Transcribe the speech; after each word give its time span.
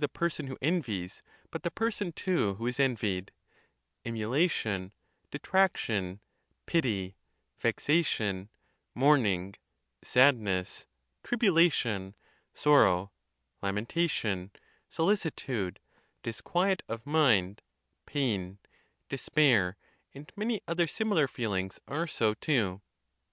the 0.00 0.08
person 0.08 0.48
who 0.48 0.58
envies, 0.60 1.22
but 1.52 1.62
the 1.62 1.70
person, 1.70 2.10
too, 2.10 2.54
who 2.54 2.66
is 2.66 2.80
envied—em 2.80 4.16
ulation, 4.16 4.90
detraction, 5.30 6.18
pity, 6.66 7.14
vexation, 7.60 8.48
mourning, 8.96 9.54
sadness, 10.02 10.86
trib 11.22 11.38
ulation, 11.42 12.14
sorrow, 12.52 13.12
lamentation, 13.62 14.50
solicitude, 14.88 15.78
disquiet 16.24 16.82
of 16.88 17.06
mind, 17.06 17.62
pain, 18.06 18.58
despair, 19.08 19.76
and 20.12 20.32
many 20.34 20.60
other 20.66 20.88
similar 20.88 21.28
feelings 21.28 21.78
are 21.86 22.08
so 22.08 22.34
too. 22.34 22.80